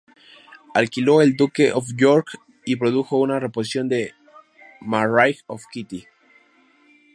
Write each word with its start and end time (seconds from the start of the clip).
Alquiló 0.79 1.21
el 1.21 1.35
Duke 1.37 1.71
of 1.71 1.89
York 1.95 2.39
y 2.65 2.75
produjo 2.75 3.19
una 3.19 3.39
reposición 3.39 3.87
de 3.87 4.15
"The 4.79 4.85
Marriage 4.87 5.41
of 5.45 5.61
Kitty". 5.71 6.07